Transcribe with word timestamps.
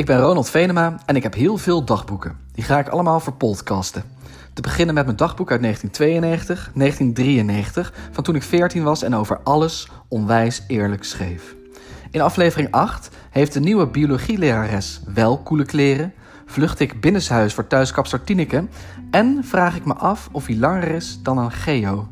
Ik 0.00 0.06
ben 0.06 0.20
Ronald 0.20 0.50
Venema 0.50 0.98
en 1.06 1.16
ik 1.16 1.22
heb 1.22 1.34
heel 1.34 1.56
veel 1.56 1.84
dagboeken. 1.84 2.36
Die 2.52 2.64
ga 2.64 2.78
ik 2.78 2.88
allemaal 2.88 3.20
verpodcasten. 3.20 4.04
Te 4.52 4.62
beginnen 4.62 4.94
met 4.94 5.04
mijn 5.04 5.16
dagboek 5.16 5.50
uit 5.50 5.62
1992, 5.62 6.70
1993, 6.74 7.92
van 8.10 8.24
toen 8.24 8.34
ik 8.34 8.42
14 8.42 8.82
was 8.82 9.02
en 9.02 9.14
over 9.14 9.40
alles 9.44 9.88
onwijs 10.08 10.64
eerlijk 10.66 11.04
schreef. 11.04 11.54
In 12.10 12.20
aflevering 12.20 12.70
8 12.70 13.10
heeft 13.30 13.52
de 13.52 13.60
nieuwe 13.60 13.86
biologielerares 13.86 15.00
wel 15.14 15.42
coole 15.42 15.64
kleren, 15.64 16.12
vlucht 16.46 16.80
ik 16.80 17.00
binnenshuis 17.00 17.54
voor 17.54 17.66
thuiskapster 17.66 18.24
Tineke 18.24 18.64
en 19.10 19.44
vraag 19.44 19.76
ik 19.76 19.84
me 19.84 19.94
af 19.94 20.28
of 20.32 20.46
hij 20.46 20.56
langer 20.56 20.88
is 20.88 21.18
dan 21.22 21.38
een 21.38 21.52
geo. 21.52 22.08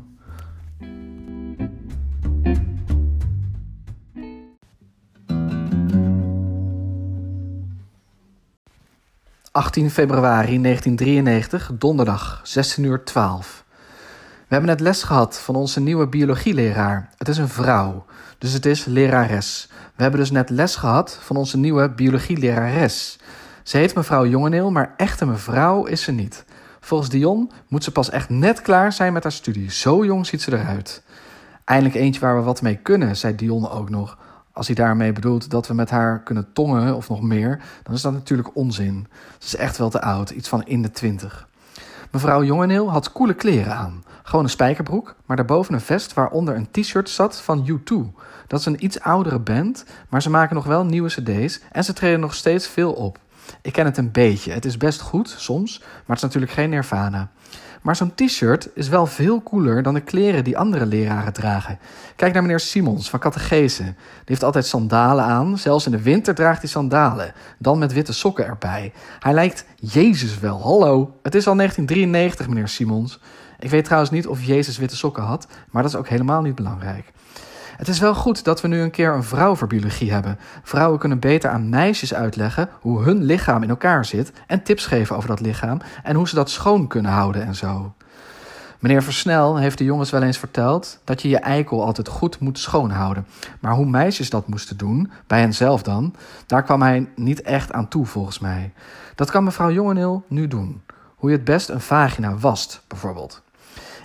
18 9.51 9.91
februari 9.91 10.61
1993, 10.61 11.71
donderdag, 11.73 12.39
16 12.43 12.83
uur 12.83 13.03
12. 13.03 13.63
We 14.37 14.45
hebben 14.47 14.69
net 14.69 14.79
les 14.79 15.03
gehad 15.03 15.39
van 15.39 15.55
onze 15.55 15.79
nieuwe 15.81 16.07
biologieleraar. 16.07 17.09
Het 17.17 17.27
is 17.27 17.37
een 17.37 17.49
vrouw, 17.49 18.05
dus 18.37 18.53
het 18.53 18.65
is 18.65 18.85
lerares. 18.85 19.67
We 19.95 20.01
hebben 20.01 20.19
dus 20.19 20.31
net 20.31 20.49
les 20.49 20.75
gehad 20.75 21.19
van 21.21 21.35
onze 21.35 21.57
nieuwe 21.57 21.89
biologielerares. 21.89 23.19
Ze 23.63 23.77
heet 23.77 23.95
mevrouw 23.95 24.25
Jongeneel, 24.25 24.71
maar 24.71 24.93
echte 24.97 25.25
mevrouw 25.25 25.85
is 25.85 26.01
ze 26.01 26.11
niet. 26.11 26.45
Volgens 26.79 27.09
Dion 27.09 27.51
moet 27.67 27.83
ze 27.83 27.91
pas 27.91 28.09
echt 28.09 28.29
net 28.29 28.61
klaar 28.61 28.93
zijn 28.93 29.13
met 29.13 29.23
haar 29.23 29.31
studie. 29.31 29.71
Zo 29.71 30.05
jong 30.05 30.25
ziet 30.25 30.41
ze 30.41 30.53
eruit. 30.53 31.03
Eindelijk 31.65 31.95
eentje 31.95 32.21
waar 32.21 32.35
we 32.37 32.43
wat 32.43 32.61
mee 32.61 32.75
kunnen, 32.75 33.17
zei 33.17 33.35
Dion 33.35 33.69
ook 33.69 33.89
nog. 33.89 34.17
Als 34.51 34.67
hij 34.67 34.75
daarmee 34.75 35.11
bedoelt 35.11 35.49
dat 35.49 35.67
we 35.67 35.73
met 35.73 35.89
haar 35.89 36.23
kunnen 36.23 36.53
tongen 36.53 36.95
of 36.95 37.09
nog 37.09 37.21
meer, 37.21 37.61
dan 37.83 37.93
is 37.93 38.01
dat 38.01 38.13
natuurlijk 38.13 38.55
onzin. 38.55 39.07
Ze 39.37 39.45
is 39.45 39.55
echt 39.55 39.77
wel 39.77 39.89
te 39.89 40.01
oud, 40.01 40.29
iets 40.29 40.49
van 40.49 40.65
in 40.65 40.81
de 40.81 40.91
twintig. 40.91 41.47
Mevrouw 42.11 42.43
Jongeneel 42.43 42.91
had 42.91 43.11
coole 43.11 43.33
kleren 43.33 43.75
aan. 43.75 44.03
Gewoon 44.23 44.43
een 44.43 44.51
spijkerbroek, 44.51 45.15
maar 45.25 45.37
daarboven 45.37 45.73
een 45.73 45.81
vest 45.81 46.13
waaronder 46.13 46.55
een 46.55 46.71
t-shirt 46.71 47.09
zat 47.09 47.41
van 47.41 47.69
U2. 47.69 47.95
Dat 48.47 48.59
is 48.59 48.65
een 48.65 48.83
iets 48.83 48.99
oudere 48.99 49.39
band, 49.39 49.85
maar 50.09 50.21
ze 50.21 50.29
maken 50.29 50.55
nog 50.55 50.65
wel 50.65 50.85
nieuwe 50.85 51.09
cd's 51.09 51.59
en 51.71 51.83
ze 51.83 51.93
treden 51.93 52.19
nog 52.19 52.33
steeds 52.33 52.67
veel 52.67 52.93
op. 52.93 53.19
Ik 53.61 53.73
ken 53.73 53.85
het 53.85 53.97
een 53.97 54.11
beetje. 54.11 54.51
Het 54.51 54.65
is 54.65 54.77
best 54.77 55.01
goed 55.01 55.35
soms, 55.37 55.79
maar 55.79 55.89
het 56.05 56.17
is 56.17 56.21
natuurlijk 56.21 56.51
geen 56.51 56.69
Nirvana. 56.69 57.29
Maar 57.81 57.95
zo'n 57.95 58.15
t-shirt 58.15 58.69
is 58.73 58.87
wel 58.87 59.05
veel 59.05 59.43
cooler 59.43 59.83
dan 59.83 59.93
de 59.93 60.01
kleren 60.01 60.43
die 60.43 60.57
andere 60.57 60.85
leraren 60.85 61.33
dragen. 61.33 61.79
Kijk 62.15 62.33
naar 62.33 62.41
meneer 62.41 62.59
Simons 62.59 63.09
van 63.09 63.19
Catechese. 63.19 63.83
Die 63.83 63.93
heeft 64.25 64.43
altijd 64.43 64.65
sandalen 64.65 65.23
aan. 65.23 65.57
Zelfs 65.57 65.85
in 65.85 65.91
de 65.91 66.01
winter 66.01 66.35
draagt 66.35 66.61
hij 66.61 66.69
sandalen. 66.69 67.33
Dan 67.57 67.77
met 67.77 67.93
witte 67.93 68.13
sokken 68.13 68.45
erbij. 68.45 68.93
Hij 69.19 69.33
lijkt 69.33 69.65
Jezus 69.75 70.39
wel. 70.39 70.61
Hallo, 70.61 71.19
het 71.23 71.35
is 71.35 71.47
al 71.47 71.55
1993, 71.55 72.47
meneer 72.47 72.67
Simons. 72.67 73.19
Ik 73.59 73.69
weet 73.69 73.83
trouwens 73.83 74.11
niet 74.11 74.27
of 74.27 74.43
Jezus 74.43 74.77
witte 74.77 74.95
sokken 74.95 75.23
had, 75.23 75.47
maar 75.69 75.81
dat 75.81 75.91
is 75.91 75.97
ook 75.97 76.07
helemaal 76.07 76.41
niet 76.41 76.55
belangrijk. 76.55 77.11
Het 77.79 77.87
is 77.87 77.99
wel 77.99 78.15
goed 78.15 78.43
dat 78.43 78.61
we 78.61 78.67
nu 78.67 78.79
een 78.79 78.91
keer 78.91 79.13
een 79.13 79.23
vrouw 79.23 79.55
voor 79.55 79.67
biologie 79.67 80.11
hebben. 80.11 80.39
Vrouwen 80.63 80.99
kunnen 80.99 81.19
beter 81.19 81.49
aan 81.49 81.69
meisjes 81.69 82.13
uitleggen 82.13 82.69
hoe 82.81 83.03
hun 83.03 83.23
lichaam 83.23 83.63
in 83.63 83.69
elkaar 83.69 84.05
zit 84.05 84.31
en 84.47 84.63
tips 84.63 84.85
geven 84.85 85.15
over 85.15 85.29
dat 85.29 85.39
lichaam 85.39 85.81
en 86.03 86.15
hoe 86.15 86.27
ze 86.27 86.35
dat 86.35 86.49
schoon 86.49 86.87
kunnen 86.87 87.11
houden 87.11 87.45
en 87.45 87.55
zo. 87.55 87.93
Meneer 88.79 89.03
Versnel 89.03 89.57
heeft 89.57 89.77
de 89.77 89.83
jongens 89.83 90.09
wel 90.09 90.21
eens 90.21 90.37
verteld 90.37 90.99
dat 91.03 91.21
je 91.21 91.29
je 91.29 91.37
eikel 91.37 91.85
altijd 91.85 92.07
goed 92.07 92.39
moet 92.39 92.59
schoonhouden. 92.59 93.25
Maar 93.59 93.73
hoe 93.73 93.85
meisjes 93.85 94.29
dat 94.29 94.47
moesten 94.47 94.77
doen, 94.77 95.11
bij 95.27 95.39
henzelf 95.39 95.83
dan, 95.83 96.15
daar 96.45 96.63
kwam 96.63 96.81
hij 96.81 97.09
niet 97.15 97.41
echt 97.41 97.71
aan 97.71 97.87
toe 97.87 98.05
volgens 98.05 98.39
mij. 98.39 98.73
Dat 99.15 99.31
kan 99.31 99.43
mevrouw 99.43 99.71
Jongeneel 99.71 100.23
nu 100.27 100.47
doen. 100.47 100.81
Hoe 101.15 101.29
je 101.29 101.35
het 101.35 101.45
best 101.45 101.69
een 101.69 101.81
vagina 101.81 102.37
wast, 102.37 102.81
bijvoorbeeld. 102.87 103.41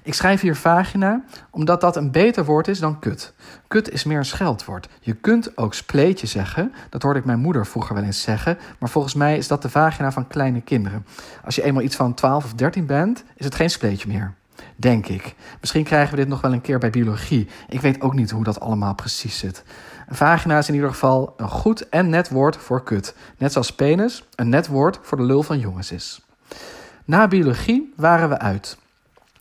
Ik 0.04 0.14
schrijf 0.14 0.40
hier 0.40 0.56
vagina 0.56 1.24
omdat 1.50 1.80
dat 1.80 1.96
een 1.96 2.10
beter 2.10 2.44
woord 2.44 2.68
is 2.68 2.78
dan 2.78 2.98
kut. 2.98 3.34
Kut 3.68 3.90
is 3.90 4.04
meer 4.04 4.18
een 4.18 4.24
scheldwoord. 4.24 4.88
Je 5.00 5.14
kunt 5.14 5.56
ook 5.56 5.74
spleetje 5.74 6.26
zeggen. 6.26 6.72
Dat 6.90 7.02
hoorde 7.02 7.18
ik 7.18 7.24
mijn 7.24 7.38
moeder 7.38 7.66
vroeger 7.66 7.94
wel 7.94 8.04
eens 8.04 8.22
zeggen. 8.22 8.58
Maar 8.78 8.88
volgens 8.88 9.14
mij 9.14 9.36
is 9.36 9.48
dat 9.48 9.62
de 9.62 9.68
vagina 9.68 10.12
van 10.12 10.26
kleine 10.26 10.60
kinderen. 10.60 11.06
Als 11.44 11.54
je 11.54 11.62
eenmaal 11.62 11.82
iets 11.82 11.96
van 11.96 12.14
12 12.14 12.44
of 12.44 12.54
13 12.54 12.86
bent, 12.86 13.24
is 13.36 13.44
het 13.44 13.54
geen 13.54 13.70
spleetje 13.70 14.08
meer. 14.08 14.34
Denk 14.76 15.06
ik. 15.06 15.34
Misschien 15.60 15.84
krijgen 15.84 16.10
we 16.10 16.20
dit 16.20 16.28
nog 16.28 16.40
wel 16.40 16.52
een 16.52 16.60
keer 16.60 16.78
bij 16.78 16.90
biologie. 16.90 17.48
Ik 17.68 17.80
weet 17.80 18.00
ook 18.00 18.14
niet 18.14 18.30
hoe 18.30 18.44
dat 18.44 18.60
allemaal 18.60 18.94
precies 18.94 19.38
zit. 19.38 19.64
Een 20.08 20.16
vagina 20.16 20.58
is 20.58 20.68
in 20.68 20.74
ieder 20.74 20.90
geval 20.90 21.34
een 21.36 21.48
goed 21.48 21.88
en 21.88 22.08
net 22.08 22.28
woord 22.28 22.56
voor 22.56 22.82
kut. 22.82 23.14
Net 23.38 23.52
zoals 23.52 23.74
penis 23.74 24.24
een 24.34 24.48
net 24.48 24.66
woord 24.66 24.98
voor 25.02 25.18
de 25.18 25.24
lul 25.24 25.42
van 25.42 25.58
jongens 25.58 25.92
is. 25.92 26.20
Na 27.04 27.28
biologie 27.28 27.92
waren 27.96 28.28
we 28.28 28.38
uit. 28.38 28.78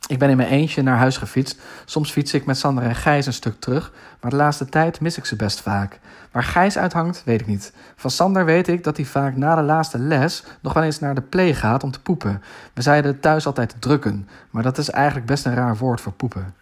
Ik 0.08 0.20
ben 0.20 0.30
in 0.30 0.38
mijn 0.38 0.50
eentje 0.50 0.82
naar 0.82 0.98
huis 0.98 1.18
gefietst. 1.18 1.60
Soms 1.86 2.12
fiets 2.12 2.34
ik 2.34 2.46
met 2.46 2.58
Sander 2.58 2.84
en 2.84 2.96
Gijs 2.96 3.26
een 3.26 3.34
stuk 3.34 3.60
terug, 3.60 3.92
maar 4.22 4.32
de 4.32 4.38
laatste 4.38 4.66
tijd 4.66 5.00
mis 5.00 5.18
ik 5.18 5.26
ze 5.26 5.36
best 5.36 5.62
vaak. 5.62 6.00
Waar 6.32 6.44
Gijs 6.44 6.78
uithangt, 6.78 7.22
weet 7.26 7.42
ik 7.42 7.48
niet. 7.48 7.74
Van 7.96 8.10
Sander 8.10 8.46
weet 8.46 8.68
ik 8.68 8.84
dat 8.84 8.98
hij 8.98 9.06
vaak 9.06 9.36
na 9.36 9.56
de 9.56 9.62
laatste 9.62 10.00
les 10.00 10.44
nog 10.62 10.74
wel 10.74 10.84
eens 10.84 11.00
naar 11.00 11.16
de 11.16 11.22
play 11.22 11.54
gaat 11.54 11.84
om 11.84 11.92
te 11.92 12.02
poepen. 12.02 12.42
We 12.74 12.82
zeiden 12.82 13.20
thuis 13.20 13.46
altijd 13.46 13.76
drukken, 13.80 14.30
maar 14.50 14.64
dat 14.64 14.78
is 14.78 14.90
eigenlijk 14.90 15.26
best 15.26 15.46
een 15.46 15.56
raar 15.56 15.78
woord 15.78 16.02
voor 16.02 16.12
poepen. 16.12 16.54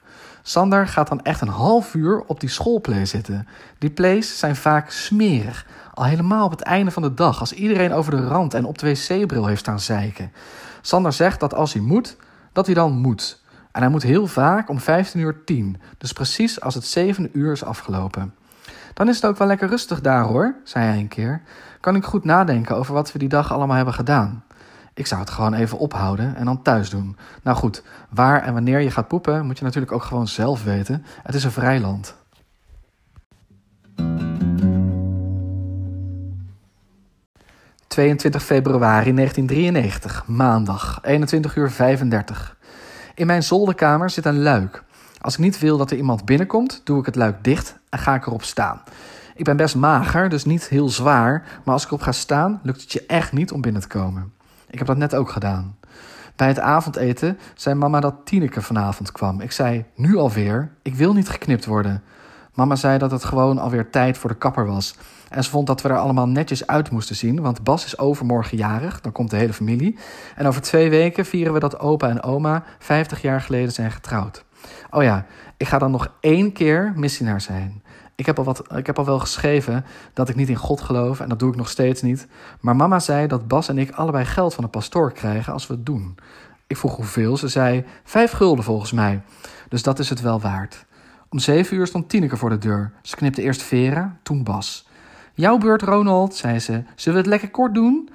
Sander 0.41 0.88
gaat 0.88 1.07
dan 1.07 1.22
echt 1.22 1.41
een 1.41 1.47
half 1.47 1.94
uur 1.94 2.24
op 2.28 2.40
die 2.40 2.50
schoolplay 2.50 3.06
zitten. 3.06 3.47
Die 3.78 3.90
plays 3.90 4.40
zijn 4.40 4.56
vaak 4.56 4.90
smerig. 4.90 5.66
Al 5.94 6.06
helemaal 6.06 6.46
op 6.46 6.51
het 6.51 6.62
einde 6.62 6.91
van 6.91 7.01
de 7.01 7.13
dag, 7.13 7.40
als 7.40 7.53
iedereen 7.53 7.94
over 7.94 8.12
de 8.12 8.28
rand 8.28 8.53
en 8.53 8.66
op 8.66 8.78
de 8.78 8.88
wc-bril 8.88 9.46
heeft 9.46 9.59
staan 9.59 9.80
zeiken. 9.80 10.31
Sander 10.81 11.13
zegt 11.13 11.40
dat 11.40 11.53
als 11.53 11.74
hij 11.74 11.81
moet, 11.81 12.18
dat 12.51 12.66
hij 12.66 12.75
dan 12.75 12.97
moet. 12.97 13.41
En 13.72 13.81
hij 13.81 13.89
moet 13.89 14.03
heel 14.03 14.28
vaak 14.28 14.69
om 14.69 14.79
15 14.79 15.19
uur 15.19 15.44
10, 15.44 15.81
dus 15.97 16.13
precies 16.13 16.62
als 16.62 16.75
het 16.75 16.85
7 16.85 17.29
uur 17.34 17.51
is 17.51 17.63
afgelopen. 17.63 18.34
Dan 18.94 19.09
is 19.09 19.16
het 19.16 19.25
ook 19.25 19.38
wel 19.38 19.47
lekker 19.47 19.69
rustig 19.69 20.01
daar 20.01 20.23
hoor, 20.23 20.56
zei 20.63 20.85
hij 20.85 20.97
een 20.97 21.07
keer. 21.07 21.41
Kan 21.79 21.95
ik 21.95 22.03
goed 22.03 22.23
nadenken 22.23 22.75
over 22.75 22.94
wat 22.94 23.12
we 23.12 23.19
die 23.19 23.29
dag 23.29 23.53
allemaal 23.53 23.75
hebben 23.75 23.94
gedaan. 23.94 24.44
Ik 24.94 25.07
zou 25.07 25.22
het 25.22 25.29
gewoon 25.29 25.53
even 25.53 25.78
ophouden 25.78 26.35
en 26.35 26.45
dan 26.45 26.62
thuis 26.62 26.89
doen. 26.89 27.17
Nou 27.44 27.57
goed, 27.57 27.84
waar 28.09 28.44
en 28.44 28.53
wanneer 28.53 28.79
je 28.79 28.91
gaat 28.91 29.07
poepen 29.07 29.45
moet 29.45 29.57
je 29.57 29.63
natuurlijk 29.63 29.91
ook 29.91 30.03
gewoon 30.03 30.28
zelf 30.28 30.63
weten. 30.63 31.06
Het 31.23 31.35
is 31.35 31.44
een 31.44 31.51
vrij 31.51 31.79
land. 31.79 32.16
...22 38.00 38.41
februari 38.41 39.13
1993, 39.13 40.24
maandag, 40.28 41.00
21 41.02 41.56
uur 41.56 41.72
35. 41.72 42.57
In 43.16 43.28
mijn 43.28 43.44
zolderkamer 43.44 44.09
zit 44.09 44.25
een 44.25 44.41
luik. 44.41 44.84
Als 45.22 45.34
ik 45.34 45.40
niet 45.40 45.59
wil 45.59 45.78
dat 45.78 45.91
er 45.91 45.97
iemand 45.97 46.25
binnenkomt, 46.25 46.81
doe 46.84 47.00
ik 47.00 47.06
het 47.06 47.16
luik 47.16 47.44
dicht 47.44 47.80
en 47.90 48.00
ga 48.00 48.16
ik 48.16 48.25
erop 48.25 48.44
staan. 48.44 48.81
Ik 49.35 49.44
ben 49.44 49.57
best 49.57 49.75
mager, 49.75 50.30
dus 50.30 50.46
niet 50.46 50.68
heel 50.68 50.90
zwaar, 50.90 51.44
maar 51.63 51.74
als 51.74 51.84
ik 51.84 51.88
erop 51.90 52.01
ga 52.01 52.12
staan, 52.12 52.59
lukt 52.63 52.81
het 52.81 52.91
je 52.91 53.06
echt 53.06 53.31
niet 53.31 53.51
om 53.51 53.62
binnen 53.62 53.81
te 53.81 53.88
komen. 53.88 54.34
Ik 54.69 54.78
heb 54.78 54.88
dat 54.88 54.97
net 54.97 55.16
ook 55.16 55.30
gedaan. 55.30 55.75
Bij 56.35 56.47
het 56.47 56.59
avondeten 56.59 57.38
zei 57.56 57.75
mama 57.75 58.00
dat 58.00 58.16
Tineke 58.24 58.62
vanavond 58.62 59.12
kwam. 59.12 59.41
Ik 59.41 59.51
zei, 59.51 59.85
nu 59.96 60.18
alweer? 60.18 60.72
Ik 60.81 60.96
wil 60.96 61.13
niet 61.13 61.30
geknipt 61.30 61.66
worden. 61.66 62.03
Mama 62.62 62.76
zei 62.76 62.98
dat 62.98 63.12
het 63.12 63.24
gewoon 63.24 63.58
alweer 63.58 63.90
tijd 63.90 64.18
voor 64.18 64.30
de 64.30 64.36
kapper 64.36 64.66
was. 64.66 64.96
En 65.30 65.44
ze 65.44 65.50
vond 65.50 65.68
dat 65.68 65.82
we 65.82 65.90
er 65.90 65.98
allemaal 65.98 66.28
netjes 66.28 66.68
uit 66.68 66.92
moesten 66.92 67.16
zien, 67.16 67.42
want 67.42 67.64
Bas 67.64 67.86
is 67.86 67.98
overmorgen 67.98 68.58
jarig, 68.58 69.02
dan 69.02 69.12
komt 69.12 69.30
de 69.30 69.36
hele 69.36 69.54
familie. 69.54 69.98
En 70.36 70.48
over 70.48 70.62
twee 70.62 70.90
weken 70.90 71.26
vieren 71.26 71.54
we 71.54 71.60
dat 71.60 71.80
opa 71.80 72.10
en 72.10 72.24
oma 72.24 72.64
50 72.80 73.22
jaar 73.22 73.42
geleden 73.42 73.72
zijn 73.72 73.92
getrouwd. 73.92 74.46
Oh 74.90 75.04
ja, 75.04 75.26
ik 75.58 75.68
ga 75.68 75.78
dan 75.78 75.92
nog 75.92 76.14
één 76.20 76.52
keer 76.52 76.94
missionaar 76.96 77.42
zijn. 77.42 77.84
Ik 78.16 78.26
heb, 78.26 78.38
al 78.38 78.44
wat, 78.44 78.76
ik 78.76 78.86
heb 78.86 78.98
al 78.98 79.06
wel 79.06 79.20
geschreven 79.20 79.86
dat 80.14 80.30
ik 80.30 80.36
niet 80.36 80.50
in 80.50 80.56
God 80.56 80.81
geloof 80.81 81.19
en 81.19 81.30
dat 81.30 81.40
doe 81.40 81.50
ik 81.50 81.57
nog 81.57 81.69
steeds 81.69 82.02
niet. 82.02 82.28
Maar 82.60 82.75
mama 82.75 83.00
zei 83.00 83.28
dat 83.28 83.48
Bas 83.48 83.69
en 83.69 83.78
ik 83.78 83.92
allebei 83.92 84.25
geld 84.25 84.54
van 84.54 84.64
de 84.64 84.69
pastoor 84.69 85.12
krijgen 85.12 85.54
als 85.54 85.68
we 85.68 85.74
het 85.74 85.86
doen. 85.86 86.18
Ik 86.68 86.78
vroeg 86.78 86.96
hoeveel. 86.96 87.38
Ze 87.38 87.48
zei 87.48 87.86
vijf 88.04 88.31
gulden 88.31 88.64
volgens 88.64 88.92
mij. 88.92 89.22
Dus 89.69 89.84
dat 89.84 90.00
is 90.00 90.10
het 90.10 90.22
wel 90.22 90.40
waard. 90.40 90.86
Om 91.31 91.39
zeven 91.39 91.78
uur 91.78 91.88
stond 91.88 92.10
Tineke 92.10 92.38
voor 92.38 92.50
de 92.50 92.57
deur. 92.57 92.92
Ze 93.01 93.16
knipte 93.16 93.42
eerst 93.42 93.63
Vera, 93.63 94.18
toen 94.24 94.44
Bas. 94.44 94.88
Jouw 95.33 95.57
beurt, 95.57 95.81
Ronald, 95.81 96.36
zei 96.36 96.60
ze. 96.60 96.83
Zullen 96.95 97.18
we 97.18 97.24
het 97.24 97.25
lekker 97.25 97.50
kort 97.50 97.74
doen? 97.74 98.10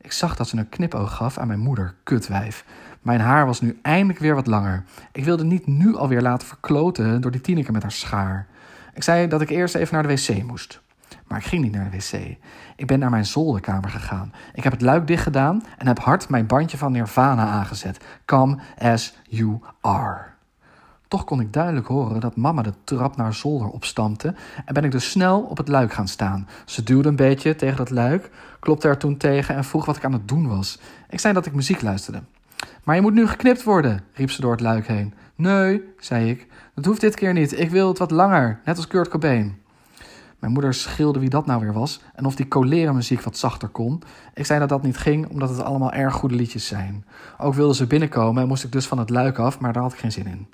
Ik 0.00 0.12
zag 0.12 0.36
dat 0.36 0.48
ze 0.48 0.56
een 0.56 0.68
knipoog 0.68 1.14
gaf 1.14 1.38
aan 1.38 1.46
mijn 1.46 1.58
moeder, 1.58 1.94
kutwijf. 2.02 2.64
Mijn 3.00 3.20
haar 3.20 3.46
was 3.46 3.60
nu 3.60 3.78
eindelijk 3.82 4.18
weer 4.18 4.34
wat 4.34 4.46
langer. 4.46 4.84
Ik 5.12 5.24
wilde 5.24 5.44
niet 5.44 5.66
nu 5.66 5.96
alweer 5.96 6.22
laten 6.22 6.48
verkloten 6.48 7.20
door 7.20 7.30
die 7.30 7.40
Tineke 7.40 7.72
met 7.72 7.82
haar 7.82 7.92
schaar. 7.92 8.46
Ik 8.94 9.02
zei 9.02 9.28
dat 9.28 9.40
ik 9.40 9.50
eerst 9.50 9.74
even 9.74 9.94
naar 9.94 10.06
de 10.06 10.14
wc 10.14 10.42
moest. 10.42 10.80
Maar 11.26 11.38
ik 11.38 11.44
ging 11.44 11.62
niet 11.62 11.72
naar 11.72 11.90
de 11.90 11.96
wc. 11.96 12.36
Ik 12.76 12.86
ben 12.86 12.98
naar 12.98 13.10
mijn 13.10 13.26
zolderkamer 13.26 13.90
gegaan. 13.90 14.32
Ik 14.54 14.62
heb 14.62 14.72
het 14.72 14.82
luik 14.82 15.06
dicht 15.06 15.22
gedaan 15.22 15.62
en 15.78 15.86
heb 15.86 15.98
hard 15.98 16.28
mijn 16.28 16.46
bandje 16.46 16.78
van 16.78 16.92
Nirvana 16.92 17.46
aangezet. 17.46 18.04
Come 18.24 18.58
as 18.78 19.14
you 19.28 19.60
are. 19.80 20.31
Toch 21.12 21.24
kon 21.24 21.40
ik 21.40 21.52
duidelijk 21.52 21.86
horen 21.86 22.20
dat 22.20 22.36
mama 22.36 22.62
de 22.62 22.72
trap 22.84 23.16
naar 23.16 23.34
zolder 23.34 23.68
opstampte 23.68 24.34
en 24.64 24.74
ben 24.74 24.84
ik 24.84 24.90
dus 24.90 25.10
snel 25.10 25.40
op 25.40 25.56
het 25.56 25.68
luik 25.68 25.92
gaan 25.92 26.08
staan. 26.08 26.48
Ze 26.64 26.82
duwde 26.82 27.08
een 27.08 27.16
beetje 27.16 27.56
tegen 27.56 27.76
dat 27.76 27.90
luik, 27.90 28.30
klopte 28.60 28.88
er 28.88 28.98
toen 28.98 29.16
tegen 29.16 29.54
en 29.54 29.64
vroeg 29.64 29.84
wat 29.84 29.96
ik 29.96 30.04
aan 30.04 30.12
het 30.12 30.28
doen 30.28 30.48
was. 30.48 30.78
Ik 31.08 31.20
zei 31.20 31.34
dat 31.34 31.46
ik 31.46 31.54
muziek 31.54 31.82
luisterde. 31.82 32.22
Maar 32.84 32.94
je 32.94 33.00
moet 33.00 33.12
nu 33.14 33.26
geknipt 33.26 33.62
worden, 33.62 34.04
riep 34.12 34.30
ze 34.30 34.40
door 34.40 34.50
het 34.50 34.60
luik 34.60 34.86
heen. 34.86 35.14
Nee, 35.34 35.82
zei 35.98 36.30
ik, 36.30 36.46
dat 36.74 36.84
hoeft 36.84 37.00
dit 37.00 37.14
keer 37.14 37.32
niet. 37.32 37.58
Ik 37.58 37.70
wil 37.70 37.88
het 37.88 37.98
wat 37.98 38.10
langer, 38.10 38.60
net 38.64 38.76
als 38.76 38.86
Kurt 38.86 39.08
Cobain. 39.08 39.58
Mijn 40.38 40.52
moeder 40.52 40.74
schreeuwde 40.74 41.18
wie 41.18 41.28
dat 41.28 41.46
nou 41.46 41.60
weer 41.60 41.72
was 41.72 42.00
en 42.14 42.24
of 42.24 42.34
die 42.34 42.48
colera 42.48 42.92
muziek 42.92 43.20
wat 43.20 43.36
zachter 43.36 43.68
kon. 43.68 44.02
Ik 44.34 44.46
zei 44.46 44.60
dat 44.60 44.68
dat 44.68 44.82
niet 44.82 44.96
ging, 44.96 45.28
omdat 45.28 45.48
het 45.48 45.62
allemaal 45.62 45.92
erg 45.92 46.14
goede 46.14 46.34
liedjes 46.34 46.66
zijn. 46.66 47.04
Ook 47.38 47.54
wilde 47.54 47.74
ze 47.74 47.86
binnenkomen 47.86 48.42
en 48.42 48.48
moest 48.48 48.64
ik 48.64 48.72
dus 48.72 48.86
van 48.86 48.98
het 48.98 49.10
luik 49.10 49.38
af, 49.38 49.60
maar 49.60 49.72
daar 49.72 49.82
had 49.82 49.92
ik 49.92 49.98
geen 49.98 50.12
zin 50.12 50.26
in. 50.26 50.48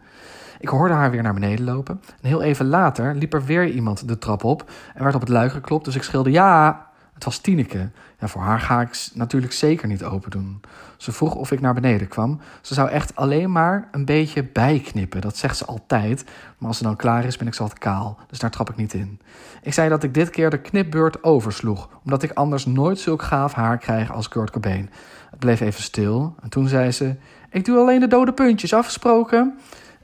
Ik 0.59 0.69
hoorde 0.69 0.95
haar 0.95 1.11
weer 1.11 1.23
naar 1.23 1.35
beneden 1.35 1.65
lopen. 1.65 2.01
En 2.21 2.29
heel 2.29 2.43
even 2.43 2.67
later 2.67 3.15
liep 3.15 3.35
er 3.35 3.45
weer 3.45 3.69
iemand 3.69 4.09
de 4.09 4.19
trap 4.19 4.45
op 4.45 4.71
en 4.95 5.03
werd 5.03 5.15
op 5.15 5.21
het 5.21 5.31
luik 5.31 5.53
geklopt. 5.53 5.85
Dus 5.85 5.95
ik 5.95 6.03
schreeuwde 6.03 6.31
ja. 6.31 6.87
Het 7.15 7.27
was 7.27 7.39
Tineke. 7.39 7.91
Ja, 8.19 8.29
voor 8.29 8.43
haar 8.43 8.61
ga 8.61 8.81
ik 8.81 9.09
natuurlijk 9.15 9.53
zeker 9.53 9.89
niet 9.89 10.05
open 10.05 10.31
doen. 10.31 10.61
Ze 10.97 11.13
vroeg 11.13 11.35
of 11.35 11.53
ik 11.53 11.61
naar 11.61 11.75
beneden 11.75 12.09
kwam. 12.09 12.41
Ze 12.61 12.75
zou 12.75 12.89
echt 12.89 13.17
alleen 13.17 13.53
maar 13.53 13.89
een 13.91 14.05
beetje 14.05 14.45
bijknippen. 14.45 15.21
Dat 15.21 15.37
zegt 15.37 15.57
ze 15.57 15.65
altijd. 15.65 16.25
Maar 16.59 16.69
als 16.69 16.77
ze 16.77 16.83
dan 16.83 16.97
klaar 16.97 17.25
is, 17.25 17.37
ben 17.37 17.47
ik 17.47 17.55
zo 17.55 17.63
wat 17.63 17.79
kaal. 17.79 18.19
Dus 18.29 18.39
daar 18.39 18.51
trap 18.51 18.71
ik 18.71 18.77
niet 18.77 18.95
in. 18.95 19.21
Ik 19.63 19.73
zei 19.73 19.89
dat 19.89 20.03
ik 20.03 20.15
dit 20.15 20.31
keer 20.31 20.51
de 20.51 20.61
knipbeurt 20.61 21.23
oversloeg. 21.23 21.89
Omdat 22.05 22.23
ik 22.23 22.33
anders 22.33 22.67
nooit 22.67 22.99
zulk 22.99 23.23
gaaf 23.23 23.53
haar 23.53 23.79
krijg 23.79 24.13
als 24.13 24.29
Kurt 24.29 24.51
Cobain. 24.51 24.91
Het 25.31 25.39
bleef 25.39 25.61
even 25.61 25.83
stil. 25.83 26.35
En 26.41 26.49
toen 26.49 26.69
zei 26.69 26.93
ze... 26.93 27.17
Ik 27.51 27.65
doe 27.65 27.79
alleen 27.79 28.01
de 28.01 28.07
dode 28.07 28.33
puntjes, 28.33 28.75
afgesproken? 28.75 29.59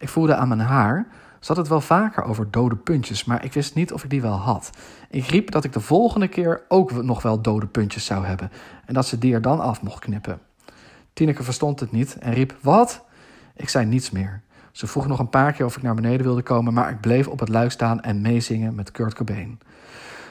Ik 0.04 0.10
voelde 0.10 0.34
aan 0.34 0.48
mijn 0.48 0.60
haar. 0.60 1.06
Had 1.46 1.56
het 1.56 1.68
wel 1.68 1.80
vaker 1.80 2.22
over 2.22 2.50
dode 2.50 2.76
puntjes, 2.76 3.24
maar 3.24 3.44
ik 3.44 3.52
wist 3.52 3.74
niet 3.74 3.92
of 3.92 4.04
ik 4.04 4.10
die 4.10 4.22
wel 4.22 4.36
had. 4.36 4.70
Ik 5.10 5.26
riep 5.26 5.50
dat 5.50 5.64
ik 5.64 5.72
de 5.72 5.80
volgende 5.80 6.28
keer 6.28 6.62
ook 6.68 7.02
nog 7.02 7.22
wel 7.22 7.40
dode 7.40 7.66
puntjes 7.66 8.04
zou 8.04 8.26
hebben 8.26 8.50
en 8.86 8.94
dat 8.94 9.06
ze 9.06 9.18
die 9.18 9.34
er 9.34 9.42
dan 9.42 9.60
af 9.60 9.82
mocht 9.82 9.98
knippen. 9.98 10.40
Tineke 11.12 11.42
verstond 11.42 11.80
het 11.80 11.92
niet 11.92 12.18
en 12.18 12.32
riep: 12.32 12.56
Wat? 12.60 13.04
Ik 13.56 13.68
zei 13.68 13.86
niets 13.86 14.10
meer. 14.10 14.42
Ze 14.72 14.86
vroeg 14.86 15.06
nog 15.06 15.18
een 15.18 15.30
paar 15.30 15.52
keer 15.52 15.66
of 15.66 15.76
ik 15.76 15.82
naar 15.82 15.94
beneden 15.94 16.26
wilde 16.26 16.42
komen, 16.42 16.74
maar 16.74 16.90
ik 16.90 17.00
bleef 17.00 17.28
op 17.28 17.40
het 17.40 17.48
luik 17.48 17.70
staan 17.70 18.02
en 18.02 18.20
meezingen 18.20 18.74
met 18.74 18.90
Kurt 18.90 19.14
Cobain. 19.14 19.58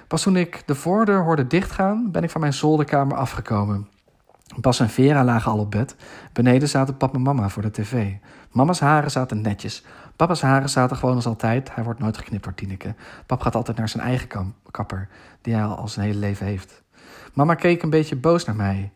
Pas 0.07 0.21
toen 0.21 0.37
ik 0.37 0.63
de 0.65 0.75
voordeur 0.75 1.23
hoorde 1.23 1.47
dichtgaan, 1.47 2.11
ben 2.11 2.23
ik 2.23 2.29
van 2.29 2.41
mijn 2.41 2.53
zolderkamer 2.53 3.17
afgekomen. 3.17 3.87
Bas 4.59 4.79
en 4.79 4.89
Vera 4.89 5.23
lagen 5.23 5.51
al 5.51 5.59
op 5.59 5.71
bed. 5.71 5.95
Beneden 6.33 6.69
zaten 6.69 6.97
papa 6.97 7.15
en 7.15 7.21
mama 7.21 7.50
voor 7.50 7.61
de 7.61 7.71
tv. 7.71 8.11
Mama's 8.51 8.79
haren 8.79 9.11
zaten 9.11 9.41
netjes. 9.41 9.83
Papa's 10.15 10.41
haren 10.41 10.69
zaten 10.69 10.97
gewoon 10.97 11.15
als 11.15 11.25
altijd. 11.25 11.75
Hij 11.75 11.83
wordt 11.83 12.00
nooit 12.00 12.17
geknipt 12.17 12.44
door 12.44 12.53
Tineke. 12.53 12.95
Pap 13.25 13.41
gaat 13.41 13.55
altijd 13.55 13.77
naar 13.77 13.89
zijn 13.89 14.03
eigen 14.03 14.53
kapper, 14.71 15.09
die 15.41 15.53
hij 15.53 15.63
al 15.63 15.88
zijn 15.88 16.05
hele 16.05 16.19
leven 16.19 16.45
heeft. 16.45 16.83
Mama 17.33 17.55
keek 17.55 17.83
een 17.83 17.89
beetje 17.89 18.15
boos 18.15 18.45
naar 18.45 18.55
mij. 18.55 18.91